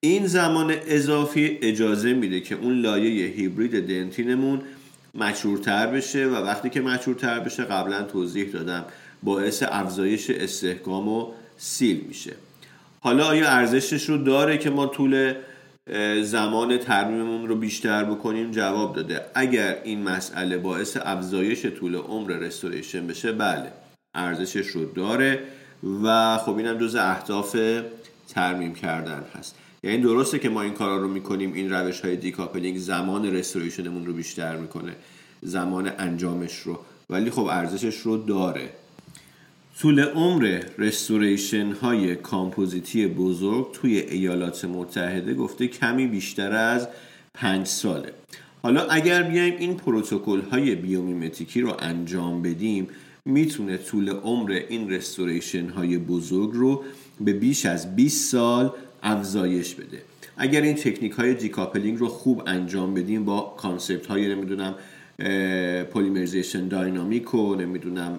این 0.00 0.26
زمان 0.26 0.74
اضافی 0.86 1.58
اجازه 1.62 2.14
میده 2.14 2.40
که 2.40 2.54
اون 2.54 2.80
لایه 2.80 3.26
هیبرید 3.26 3.88
دنتینمون 3.88 4.62
مچورتر 5.14 5.86
بشه 5.86 6.26
و 6.26 6.34
وقتی 6.34 6.70
که 6.70 6.80
مچورتر 6.80 7.40
بشه 7.40 7.64
قبلا 7.64 8.02
توضیح 8.02 8.50
دادم 8.50 8.84
باعث 9.22 9.62
افزایش 9.68 10.30
استحکام 10.30 11.08
و 11.08 11.26
سیل 11.56 12.04
میشه. 12.08 12.32
حالا 13.00 13.26
آیا 13.26 13.48
ارزشش 13.48 14.08
رو 14.08 14.18
داره 14.18 14.58
که 14.58 14.70
ما 14.70 14.86
طول 14.86 15.34
زمان 16.22 16.78
ترمیممون 16.78 17.48
رو 17.48 17.56
بیشتر 17.56 18.04
بکنیم 18.04 18.50
جواب 18.50 18.96
داده. 18.96 19.20
اگر 19.34 19.78
این 19.84 20.02
مسئله 20.02 20.58
باعث 20.58 20.96
افزایش 21.02 21.66
طول 21.66 21.94
عمر 21.96 22.32
restoration 22.32 23.06
بشه 23.06 23.32
بله 23.32 23.72
ارزشش 24.14 24.66
رو 24.66 24.92
داره 24.92 25.42
و 26.04 26.38
خب 26.38 26.56
اینم 26.56 26.78
جز 26.78 26.94
اهداف 26.94 27.56
ترمیم 28.28 28.74
کردن 28.74 29.24
هست. 29.34 29.54
یعنی 29.82 30.02
درسته 30.02 30.38
که 30.38 30.48
ما 30.48 30.62
این 30.62 30.72
کارا 30.72 30.96
رو 30.96 31.08
می‌کنیم 31.08 31.52
این 31.52 31.72
روش 31.72 32.00
های 32.00 32.16
decoupling 32.16 32.78
زمان 32.78 33.36
restoration 33.36 33.91
مون 33.91 34.06
رو 34.06 34.12
بیشتر 34.12 34.56
می‌کنه 34.56 34.92
زمان 35.42 35.92
انجامش 35.98 36.58
رو 36.58 36.78
ولی 37.10 37.30
خب 37.30 37.44
ارزشش 37.50 37.96
رو 37.96 38.16
داره. 38.16 38.70
طول 39.80 40.00
عمر 40.00 40.60
restoration 40.78 41.72
های 41.72 42.16
کامپوزیتی 42.16 43.06
بزرگ 43.06 43.72
توی 43.72 43.98
ایالات 43.98 44.64
متحده 44.64 45.34
گفته 45.34 45.68
کمی 45.68 46.06
بیشتر 46.06 46.52
از 46.52 46.88
پنج 47.34 47.66
ساله. 47.66 48.12
حالا 48.62 48.86
اگر 48.86 49.22
بیایم 49.22 49.54
این 49.58 49.76
پروتکل 49.76 50.40
های 50.40 50.74
biomimetic 50.74 51.52
ی 51.52 51.60
رو 51.60 51.76
انجام 51.78 52.42
بدیم 52.42 52.88
می‌تونه 53.24 53.76
طول 53.76 54.10
عمر 54.10 54.60
این 54.68 54.90
restoration 54.90 55.68
های 55.68 55.98
بزرگ 55.98 56.50
رو 56.52 56.84
به 57.20 57.32
بیش 57.32 57.66
از 57.66 57.96
20 57.96 58.30
سال 58.30 58.70
افزایش 59.02 59.74
بده. 59.74 60.02
اگر 60.36 60.62
این 60.62 60.74
تکنیک 60.74 61.12
های 61.12 61.34
decoupling 61.34 61.98
رو 61.98 62.08
خوب 62.08 62.42
انجام 62.46 62.94
بدیم 62.94 63.24
با 63.24 63.54
concept 63.56 64.06
های 64.06 64.34
نمی‌دونم 64.34 64.74
polymerization 65.92 66.68
dynamic 66.68 67.34
و 67.34 67.54
نمی‌دونم 67.54 68.18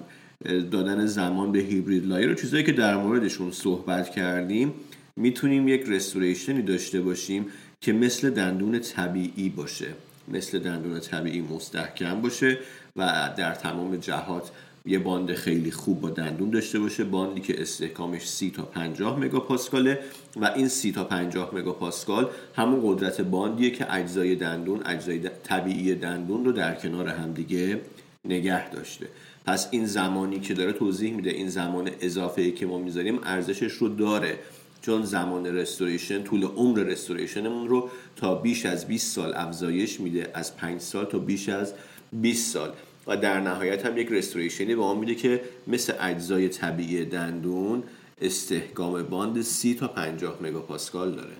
دادن 0.72 1.06
زمان 1.06 1.52
به 1.52 1.60
hybrid 1.60 2.08
layer 2.08 2.32
و 2.32 2.36
چیزهایی 2.36 2.66
که 2.66 2.72
در 2.72 2.98
موردشون 2.98 3.52
صحبت 3.52 4.10
کردیم 4.10 4.74
می‌تونیم 5.16 5.68
یک 5.68 5.84
رستوریشنی 5.88 6.62
داشته 6.62 7.02
باشیم 7.02 7.46
که 7.82 7.94
مثل 7.94 8.30
دندون 8.30 8.80
طبیعی 8.80 9.50
باشه 9.50 9.88
مثل 10.28 10.60
دندون 10.60 11.00
طبیعی 11.00 11.42
مستحکم 11.42 12.22
باشه 12.22 12.58
و 12.96 13.30
در 13.38 13.56
تمام 13.56 13.96
جهات 13.96 14.52
یه 14.86 15.00
باند 15.00 15.34
خیلی 15.34 15.72
خوب 15.72 16.02
با 16.02 16.10
دندون 16.10 16.50
داشته 16.50 16.80
باشه 16.80 17.04
باندی 17.04 17.42
که 17.42 17.62
استحکامش 17.62 18.28
30 18.28 18.52
تا 18.52 18.64
50 18.64 19.20
مگاپاسکاله 19.20 20.00
و 20.36 20.52
این 20.56 20.68
30 20.68 20.92
تا 20.92 21.04
50 21.04 21.56
مگاپاسکال 21.56 22.30
همون 22.56 22.80
قدرت 22.84 23.22
باندیه 23.22 23.70
که 23.70 23.94
اجزای 23.94 24.36
دندون 24.36 24.82
اجزای 24.86 25.20
طبیعی 25.44 25.96
دندون 25.96 26.46
رو 26.46 26.52
در 26.52 26.76
کنار 26.76 27.08
همدیگه 27.08 27.82
نگه 28.26 28.70
داشته. 28.70 29.08
پس 29.46 29.68
این 29.72 29.86
زمانی 29.86 30.40
که 30.40 30.54
داره 30.54 30.74
توضیح 30.74 31.14
میده 31.14 31.30
این 31.30 31.50
زمان 31.50 31.92
اضافه 32.02 32.42
ای 32.42 32.52
که 32.52 32.66
ما 32.66 32.78
می‌ذاریم 32.78 33.20
ارزشش 33.24 33.74
رو 33.74 33.90
داره. 33.90 34.40
چون 34.82 35.04
زمان 35.06 35.46
رستوریشن 35.46 36.24
طول 36.24 36.44
عمر 36.44 36.80
رستوریشنمون 36.80 37.68
رو 37.68 37.90
تا 38.16 38.36
بیش 38.36 38.66
از 38.66 38.88
20 38.88 39.16
سال 39.16 39.34
افزایش 39.36 40.00
میده. 40.00 40.32
از 40.34 40.58
5 40.58 40.82
سال 40.82 41.06
تا 41.06 41.20
بیش 41.20 41.50
از 41.50 41.74
20 42.12 42.54
سال. 42.54 42.70
و 43.08 43.18
در 43.18 43.42
نهایت 43.42 43.86
هم 43.86 43.98
یک 43.98 44.08
رستوریشنی 44.12 44.76
به 44.76 44.82
ما 44.82 44.94
میده 44.94 45.16
که 45.16 45.42
مثل 45.68 45.94
اجزای 46.00 46.50
طبیعی 46.50 47.06
دندون 47.06 47.84
استحکام 48.22 49.04
باند 49.04 49.42
30 49.42 49.74
تا 49.74 49.88
50 49.88 50.38
مگاپاسکال 50.42 51.12
داره. 51.12 51.34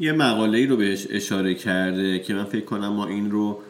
یه 0.00 0.12
مقاله 0.12 0.58
ای 0.58 0.66
رو 0.66 0.76
بهش 0.76 1.06
اشاره 1.10 1.54
کرده 1.54 2.18
که 2.18 2.34
من 2.34 2.44
فکر 2.44 2.64
کنم 2.64 2.88
ما 2.88 3.06
این 3.06 3.30
رو 3.30 3.60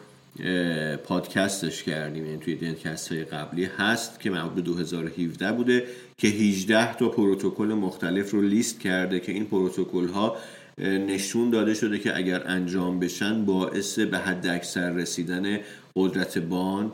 پادکستش 1.04 1.82
کردیم 1.82 2.26
یعنی 2.26 2.38
توی 2.38 2.54
دنکست 2.54 3.12
های 3.12 3.24
قبلی 3.24 3.64
هست 3.64 4.20
که 4.20 4.30
مربوط 4.30 4.52
به 4.52 4.60
2017 4.60 5.52
بوده 5.52 5.86
که 6.18 6.28
18 6.28 6.94
تا 6.94 7.08
پروتکل 7.08 7.66
مختلف 7.66 8.30
رو 8.30 8.42
لیست 8.42 8.80
کرده 8.80 9.20
که 9.20 9.32
این 9.32 9.44
پروتکل 9.44 10.08
ها 10.08 10.36
نشون 10.78 11.50
داده 11.50 11.74
شده 11.74 11.98
که 11.98 12.16
اگر 12.16 12.42
انجام 12.46 13.00
بشن 13.00 13.44
باعث 13.44 13.98
به 13.98 14.18
حد 14.18 14.46
اکثر 14.46 14.90
رسیدن 14.90 15.58
قدرت 15.96 16.38
bond 16.38 16.92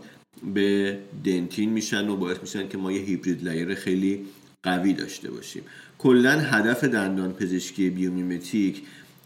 به 0.54 0.98
dentin 1.24 1.70
میشن 1.70 2.08
و 2.08 2.16
باعث 2.16 2.36
میشن 2.42 2.68
که 2.68 2.78
ما 2.78 2.92
یه 2.92 3.00
hybrid 3.00 3.44
layer 3.44 3.74
خیلی 3.74 4.26
قوی 4.62 4.92
داشته 4.92 5.30
باشیم. 5.30 5.62
کلا 5.98 6.30
هدف 6.30 6.84
دندان 6.84 7.32
پزشکی 7.32 7.90
biomimetic 7.90 8.82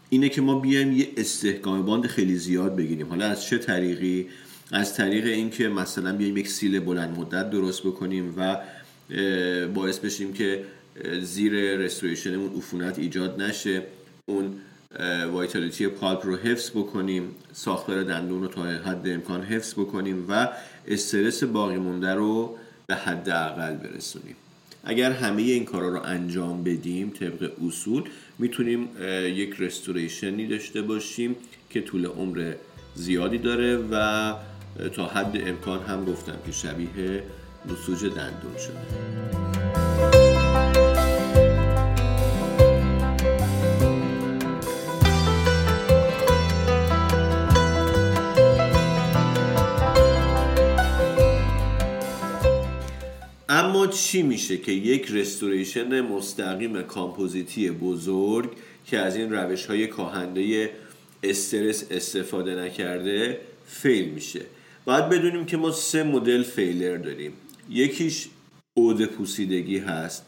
اینه 0.09 0.29
که 0.29 0.41
ما 0.41 0.59
بیایم 0.59 0.91
یه 0.91 1.07
استحکام 1.17 1.85
bond 1.85 2.07
خیلی 2.07 2.35
زیاد 2.35 2.75
بگیریم. 2.75 3.09
حالا 3.09 3.25
از 3.25 3.43
چه 3.43 3.57
طریقی؟ 3.57 4.27
از 4.71 4.93
طریق 4.93 5.25
اینکه 5.25 5.67
مثلا 5.67 6.15
بیایم 6.15 6.37
یک 6.37 6.47
seal 6.47 6.79
بلند 6.79 7.19
مدت 7.19 7.49
درست 7.49 7.83
بکنیم 7.83 8.33
و 8.37 8.57
باعث 9.73 9.99
بشیم 9.99 10.33
که 10.33 10.63
زیر 11.21 11.53
رستوریشنمون 11.77 12.55
عفونت 12.55 12.99
ایجاد 12.99 13.41
نشه. 13.41 13.81
اون 14.25 14.53
وایتالیتی 15.31 15.87
پالپ 15.87 16.25
رو 16.25 16.35
حفظ 16.35 16.69
بکنیم 16.69 17.29
ساختار 17.53 18.03
دندون 18.03 18.41
رو 18.41 18.47
تا 18.47 18.63
حد 18.63 19.07
امکان 19.07 19.43
حفظ 19.43 19.73
بکنیم 19.73 20.25
و 20.29 20.49
استرس 20.87 21.43
باقی 21.43 21.77
مونده 21.77 22.13
رو 22.13 22.57
به 22.87 22.95
حد 22.95 23.29
اقل 23.29 23.75
برسونیم. 23.75 24.35
اگر 24.85 25.11
همه 25.11 25.41
این 25.41 25.65
کارا 25.65 25.89
رو 25.89 25.99
انجام 26.03 26.63
بدیم 26.63 27.09
طبق 27.09 27.51
اصول 27.67 28.03
می‌تونیم 28.39 28.89
یک 29.25 29.55
رستوریشنی 29.59 30.47
داشته 30.47 30.81
باشیم 30.81 31.35
که 31.69 31.81
طول 31.81 32.05
عمر 32.05 32.53
زیادی 32.95 33.37
داره 33.37 33.77
و 33.77 34.33
تا 34.95 35.05
حد 35.05 35.37
امکان 35.47 35.79
هم 35.79 36.05
گفتم 36.05 36.37
که 36.45 36.51
شبیه 36.51 37.23
نسوج 37.65 37.99
دندون 37.99 38.57
شده. 38.57 39.64
اما 53.65 53.87
چی 53.87 54.23
میشه 54.23 54.57
که 54.57 54.71
یک 54.71 55.11
رستوریشن 55.11 56.01
مستقیم 56.01 56.81
کامپوزیتی 56.81 57.71
بزرگ 57.71 58.51
که 58.85 58.99
از 58.99 59.15
این 59.15 59.33
روش 59.33 59.65
های 59.65 59.87
کاهنده 59.87 60.69
استرس 61.23 61.85
استفاده 61.91 62.55
نکرده 62.55 63.39
فیل 63.67 64.09
میشه؟ 64.09 64.41
باید 64.85 65.09
بدونیم 65.09 65.45
که 65.45 65.57
ما 65.57 65.71
سه 65.71 66.03
مدل 66.03 66.43
فیلر 66.43 66.97
داریم. 66.97 67.33
یکیش 67.69 68.27
عود 68.77 69.05
پوسیدگی 69.05 69.77
هست 69.77 70.25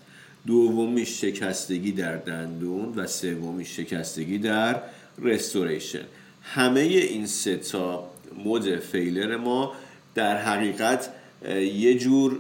دومیش 0.48 1.22
شکستگی 1.22 1.92
در 1.92 2.16
دندون 2.16 2.94
و 2.96 3.08
سومیش 3.08 3.76
شکستگی 3.76 4.38
در 4.38 4.82
رستوریشن. 5.22 6.06
همه 6.42 6.80
این 6.80 7.26
سه 7.26 7.58
تا 7.58 8.10
مد 8.46 8.80
فیلر 8.80 9.38
ما 9.38 9.74
در 10.16 10.38
حقیقت 10.38 11.10
یه 11.74 11.98
جور 11.98 12.40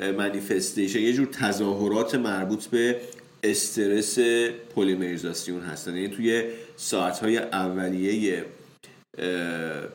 منیفستیشن 0.00 0.98
یه 0.98 1.12
جور 1.12 1.26
تظاهرات 1.26 2.14
مربوط 2.14 2.66
به 2.66 2.96
استرس 3.42 4.18
پلیمریزاسیون 4.76 5.60
هستن. 5.60 5.96
یعنی 5.96 6.08
توی 6.08 6.44
ساعتهای 6.76 7.38
اولیه 7.38 8.44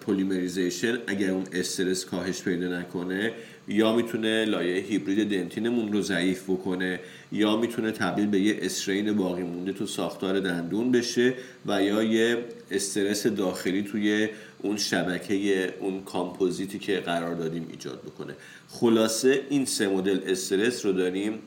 polymerization 0.01 0.97
اگر 1.07 1.29
اون 1.29 1.43
استرس 1.53 2.05
کاهش 2.05 2.41
پیدا 2.41 2.79
نکنه 2.79 3.33
یا 3.67 3.95
می‌تونه 3.95 4.45
لایه 4.45 4.83
هیبرید 4.83 5.29
dentin 5.29 5.72
مون 5.72 5.93
رو 5.93 6.01
ضعیف 6.01 6.43
بکنه 6.43 6.99
یا 7.31 7.57
می‌تونه 7.57 7.91
تبدیل 7.91 8.27
به 8.27 8.39
یه 8.39 8.59
strain 8.61 9.13
باقی 9.13 9.43
مونده 9.43 9.73
تو 9.73 9.85
ساختار 9.85 10.39
دندون 10.39 10.91
بشه 10.91 11.33
و 11.65 11.83
یا 11.83 12.03
یه 12.03 12.37
استرس 12.71 13.27
داخلی 13.27 13.83
توی 13.83 14.29
اون 14.61 14.77
شبکه 14.77 15.73
اون 15.79 16.03
کامپوزیتی 16.03 16.79
که 16.79 16.99
قرار 16.99 17.35
دادیم 17.35 17.67
ایجاد 17.71 18.01
بکنه. 18.01 18.35
خلاصه 18.67 19.41
این 19.49 19.65
سه 19.65 19.87
مدل 19.87 20.19
استرس 20.27 20.85
رو 20.85 20.93
داریم 20.93 21.39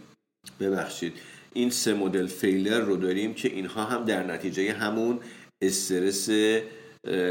ببخشید 0.61 1.12
این 1.54 1.70
سه 1.70 1.94
مدل 1.94 2.26
فیلر 2.26 2.80
رو 2.80 2.96
داریم 2.96 3.35
که 3.35 3.48
اینها 3.48 3.85
هم 3.85 4.04
در 4.04 4.26
نتیجه 4.26 4.72
همون 4.72 5.18
استرس 5.62 6.28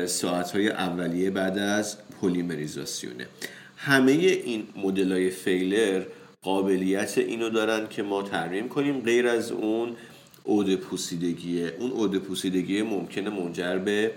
ساعتهای 0.05 0.69
اولیه 0.69 1.29
بعد 1.29 1.57
از 1.57 1.97
پلیمریزاسیونه. 2.21 3.27
همه 3.77 4.11
این 4.11 4.63
مدل 4.75 5.11
های 5.11 5.29
فیلر 5.29 6.03
قابلیت 6.41 7.17
اینو 7.17 7.49
دارن 7.49 7.87
که 7.87 8.03
ما 8.03 8.23
ترمیم 8.23 8.69
کنیم. 8.69 9.01
غیر 9.01 9.27
از 9.27 9.51
اون 9.51 9.95
عود 10.45 10.75
پوسیدگیه 10.75 11.73
اون 11.79 11.91
عود 11.91 12.17
پوسیدگی 12.17 12.81
ممکنه 12.81 13.29
منجر 13.29 13.77
به 13.77 14.11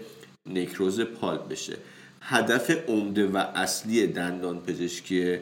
نکروز 0.47 1.01
پالپ 1.01 1.49
بشه. 1.49 1.77
هدف 2.21 2.89
عمده 2.89 3.27
و 3.27 3.37
اصلی 3.37 4.07
دندان 4.07 4.61
پزشکی 4.61 5.37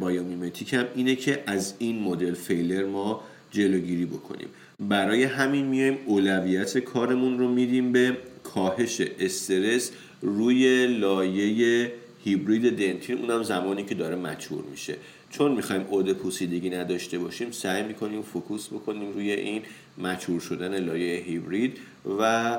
biomimetic 0.00 0.74
هم 0.74 0.84
اینه 0.94 1.16
که 1.16 1.42
از 1.46 1.74
این 1.78 2.02
مدل 2.02 2.34
failure 2.34 2.84
ما 2.84 3.22
جلوگیری 3.50 4.06
بکنیم. 4.06 4.48
برای 4.80 5.24
همین 5.24 5.66
میایم 5.66 5.98
اولویت 6.06 6.78
کارمون 6.78 7.38
رو 7.38 7.48
میدیم 7.48 7.92
به 7.92 8.16
کاهش 8.54 9.00
استرس 9.20 9.90
روی 10.22 10.86
لایه 10.86 11.92
هیبرید 12.24 12.78
dentin 12.78 13.18
اونم 13.18 13.42
زمانی 13.42 13.84
که 13.84 13.94
داره 13.94 14.16
mature 14.16 14.64
میشه. 14.70 14.96
چون 15.30 15.52
می‌خوایم 15.52 15.82
عود 15.82 16.12
پوسیدگی 16.12 16.70
نداشته 16.70 17.18
باشیم 17.18 17.50
سعی 17.50 17.82
می‌کنیم 17.82 18.22
focus 18.22 18.68
بکنیم 18.68 19.12
روی 19.12 19.32
این 19.32 19.62
mature 19.98 20.40
شدن 20.40 20.78
لایه 20.84 21.20
هیبرید 21.20 21.78
و 22.20 22.52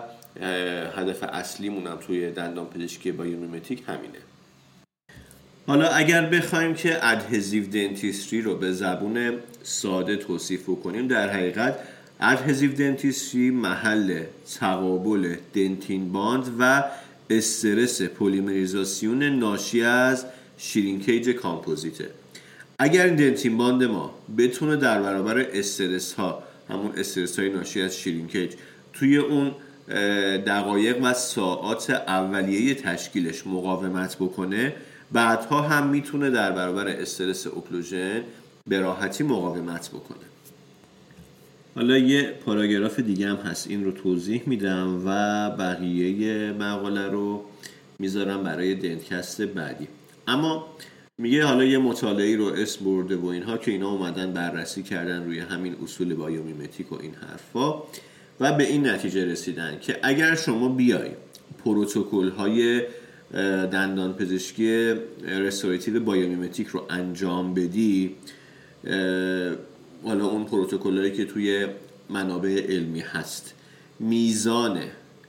هدف 0.95 1.23
اصلیمون 1.23 1.87
هم 1.87 1.97
توی 2.07 2.31
دندان 2.31 2.65
پزشکی 2.65 3.11
biomimetic 3.11 3.83
همینه. 3.87 4.19
حالا 5.67 5.87
اگر 5.87 6.25
بخوایم 6.25 6.73
که 6.73 7.07
adhesive 7.07 7.69
dentistry 7.69 8.41
رو 8.41 8.55
به 8.55 8.71
زبون 8.71 9.33
ساده 9.63 10.15
توصیف 10.15 10.65
کنیم 10.83 11.07
در 11.07 11.29
حقیقت 11.29 11.79
adhesive 12.21 12.73
dentistry 12.73 13.51
محل 13.51 14.23
تقابل 14.59 15.35
dentin 15.53 16.11
bond 16.11 16.55
و 16.59 16.83
استرس 17.29 18.01
پلیمریزاسیون 18.01 19.23
ناشی 19.23 19.81
از 19.83 20.25
shrinkage 20.57 21.29
کامپوزیته. 21.29 22.09
اگر 22.79 23.05
این 23.05 23.15
dentin 23.15 23.57
bond 23.57 23.83
ما 23.83 24.13
بتونه 24.37 24.75
در 24.75 25.01
برابر 25.01 25.45
استرس 25.53 26.13
ها 26.13 26.43
همون 26.69 26.91
استرس 26.97 27.39
های 27.39 27.49
ناشی 27.49 27.81
از 27.81 27.97
shrinkage 27.97 28.53
توی 28.93 29.17
اون 29.17 29.51
دقایق 30.45 31.03
و 31.03 31.13
ساعات 31.13 31.89
اولیه 31.89 32.75
تشکیلش 32.75 33.47
مقاومت 33.47 34.15
بکنه 34.15 34.73
بعدها 35.11 35.61
هم 35.61 35.87
می‌تونه 35.87 36.29
در 36.29 36.51
برابر 36.51 36.87
استرس 36.87 37.47
occlusion 37.47 38.23
به 38.67 38.79
راحتی 38.79 39.23
مقاومت 39.23 39.89
بکنه. 39.89 40.28
حالا 41.79 41.97
یه 41.97 42.23
پاراگراف 42.45 42.99
دیگه 42.99 43.27
هم 43.27 43.35
هست. 43.35 43.67
این 43.69 43.85
رو 43.85 43.91
توضیح 43.91 44.41
میدم 44.45 45.01
و 45.05 45.09
بقیه 45.49 46.51
مقاله 46.51 47.07
رو 47.07 47.45
می‌ذارم 47.99 48.43
برای 48.43 48.75
دنتکست 48.75 49.41
بعدی. 49.41 49.87
اما 50.27 50.67
میگه 51.17 51.45
حالا 51.45 51.63
یه 51.63 51.77
مطالعه 51.77 52.37
رو 52.37 52.45
اسم 52.45 52.85
برده 52.85 53.15
و 53.15 53.25
اینها 53.25 53.57
که 53.57 53.71
اینا 53.71 53.91
اومدن 53.91 54.33
بررسی 54.33 54.83
کردن 54.83 55.25
روی 55.25 55.39
همین 55.39 55.75
اصول 55.83 56.13
biomimetic 56.13 56.91
و 56.91 56.95
این 57.01 57.13
حرفا 57.13 57.83
و 58.39 58.53
به 58.53 58.67
این 58.67 58.87
نتیجه 58.87 59.25
رسیدن 59.25 59.79
که 59.81 59.99
اگر 60.03 60.35
شما 60.35 60.69
بیای 60.69 61.09
پروتکل 61.65 62.29
های 62.29 62.81
دندان 63.71 64.13
پزشکی 64.13 64.95
restorative 65.27 65.99
biomimetic 65.99 66.67
رو 66.67 66.85
انجام 66.89 67.53
بدی 67.53 68.15
حالا 70.03 70.25
اون 70.25 70.45
پروتکل 70.45 71.09
که 71.09 71.25
توی 71.25 71.67
منابع 72.09 72.65
علمی 72.69 72.99
هست. 72.99 73.53
میزان 73.99 74.79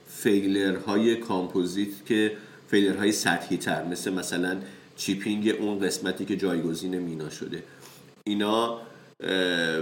failure 0.07 0.75
های 0.75 1.15
کامپوزیت 1.15 2.05
که 2.05 2.31
failure 2.67 2.97
های 2.97 3.11
سطحی 3.11 3.57
تر 3.57 3.83
مثل 3.83 4.13
مثلا 4.13 4.57
chipping 4.97 5.55
اون 5.59 5.79
قسمتی 5.79 6.25
که 6.25 6.35
جایگزین 6.35 6.99
مینا 6.99 7.29
شده. 7.29 7.63
اینا 8.23 8.81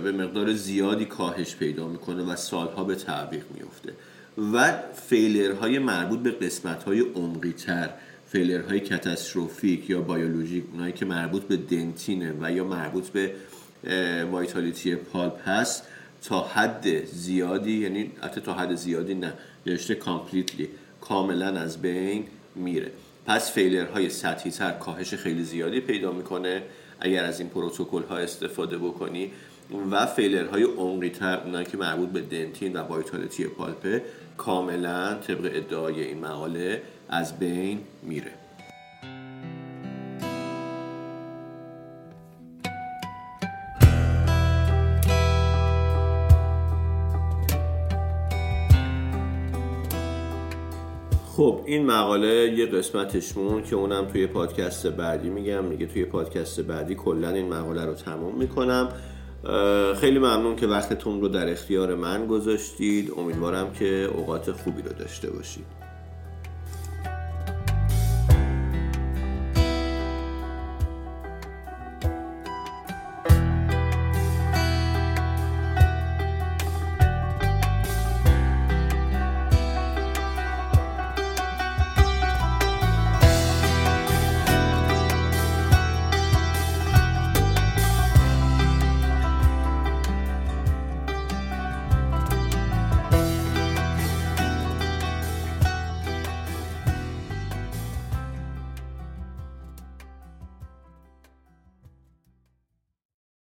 به 0.03 0.11
مقدار 0.11 0.53
زیادی 0.53 1.05
کاهش 1.05 1.55
پیدا 1.55 1.87
می‌کنه 1.87 2.23
و 2.23 2.35
سالها 2.35 2.83
به 2.83 2.95
تعویق 2.95 3.43
میفته 3.53 3.93
و 4.53 4.73
failure 5.07 5.63
های 5.63 5.79
مربوط 5.79 6.19
به 6.19 6.31
قسمت 6.31 6.83
های 6.83 6.99
عمقی 6.99 7.51
تر 7.51 7.89
failure 8.27 8.79
های 8.79 8.95
catastrophic 8.95 9.89
یا 9.89 10.01
بیولوژیک 10.01 10.63
اونایی 10.73 10.93
که 10.93 11.05
مربوط 11.05 11.43
به 11.43 11.57
dentin 11.57 12.23
ه 12.23 12.33
و 12.41 12.51
یا 12.51 12.63
مربوط 12.63 13.07
به 13.07 13.31
vitality 14.31 14.95
pulp 14.95 15.49
هست 15.49 15.87
تا 16.23 16.41
حد 16.41 17.05
زیادی 17.05 17.71
یعنی 17.71 18.11
حتی 18.21 18.41
تا 18.41 18.53
حد 18.53 18.75
زیادی 18.75 19.13
نه 19.13 19.33
نوشته 19.65 19.95
completely 19.95 20.69
کاملا 21.01 21.59
از 21.59 21.81
بین 21.81 22.25
میره. 22.55 22.91
پس 23.25 23.51
failure 23.51 23.97
های 23.97 24.09
سطحی 24.09 24.51
تر 24.51 24.71
کاهش 24.71 25.13
خیلی 25.13 25.43
زیادی 25.43 25.79
پیدا 25.79 26.11
می‌کنه 26.11 26.61
اگر 26.99 27.25
از 27.25 27.39
این 27.39 27.49
پروتکل 27.49 28.03
ها 28.03 28.17
استفاده 28.17 28.77
بکنی. 28.77 29.31
و 29.91 30.05
فیلرهای 30.05 30.63
عمقی 30.63 31.09
تر 31.09 31.41
اونایی 31.45 31.65
که 31.65 31.77
مربوط 31.77 32.09
به 32.09 32.21
دنتین 32.21 32.73
و 32.73 32.79
وایتالیتی 32.79 33.43
پالپه 33.43 34.01
کاملا 34.37 35.13
طبق 35.13 35.51
ادعای 35.53 36.03
این 36.03 36.19
مقاله 36.19 36.81
از 37.09 37.39
بین 37.39 37.79
میره. 38.03 38.31
خب 51.39 51.61
این 51.65 51.85
مقاله 51.85 52.53
یه 52.57 52.65
قسمتشمون 52.65 53.63
که 53.63 53.75
اونم 53.75 54.05
توی 54.05 54.27
پادکست 54.27 54.87
بعدی 54.87 55.29
میگم. 55.29 55.63
میگه 55.63 55.85
توی 55.85 56.05
پادکست 56.05 56.61
بعدی 56.61 56.95
کلا 56.95 57.29
این 57.29 57.53
مقاله 57.53 57.85
رو 57.85 57.93
تموم 57.93 58.35
می‌کنم. 58.35 58.89
خیلی 59.95 60.19
ممنون 60.19 60.55
که 60.55 60.67
وقتتون 60.67 61.21
رو 61.21 61.27
در 61.27 61.51
اختیار 61.51 61.95
من 61.95 62.27
گذاشتید. 62.27 63.11
امیدوارم 63.17 63.73
که 63.73 64.09
اوقات 64.15 64.51
خوبی 64.51 64.81
رو 64.81 64.93
داشته 64.99 65.29
باشید. 65.29 65.65